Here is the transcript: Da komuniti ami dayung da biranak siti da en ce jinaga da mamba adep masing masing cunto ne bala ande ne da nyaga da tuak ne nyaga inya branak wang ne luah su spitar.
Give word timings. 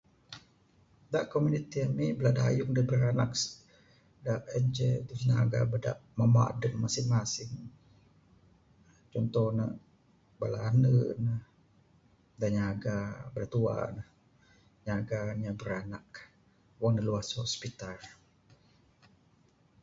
Da 1.11 1.19
komuniti 1.33 1.77
ami 1.87 2.07
dayung 2.39 2.71
da 2.75 2.81
biranak 2.89 3.31
siti 3.41 3.59
da 4.25 4.33
en 4.57 4.65
ce 4.75 4.87
jinaga 5.19 5.59
da 5.83 5.91
mamba 6.17 6.41
adep 6.51 6.73
masing 6.81 7.07
masing 7.13 7.51
cunto 9.11 9.43
ne 9.57 9.65
bala 10.39 10.59
ande 10.69 10.91
ne 11.25 11.33
da 12.39 12.47
nyaga 12.57 12.95
da 13.35 13.43
tuak 13.53 13.87
ne 13.95 14.03
nyaga 14.85 15.17
inya 15.33 15.51
branak 15.61 16.09
wang 16.79 16.93
ne 16.95 17.01
luah 17.07 17.23
su 17.31 17.39
spitar. 17.53 17.99